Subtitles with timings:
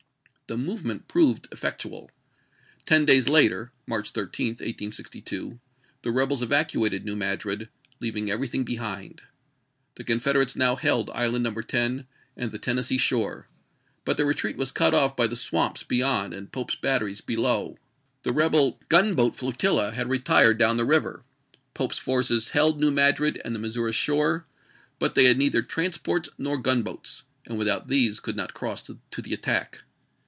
[0.47, 2.11] The movement proved effectual.
[2.85, 5.57] Ten days later (March 13, 1862)
[6.01, 7.69] the rebels evacuated New Madrid,
[8.01, 9.21] leaving everything behind.
[9.95, 11.53] The Confed erates now held Island No.
[11.53, 13.47] 10 and the Tennessee shore,
[14.03, 17.77] but their retreat was cut off by the swamps beyond and Pope's batteries below.
[18.23, 19.23] The rebel gun 296 ABRAHAil LINCOLN CH.
[19.23, 19.23] XVII.
[19.23, 21.23] boat flotilla had retired down the river.
[21.73, 24.47] Pope's forces held New Madrid and the Missouri shore,
[24.99, 29.33] but they had neither transports nor gunboats, and without these could not cross to the
[29.33, 29.83] attack.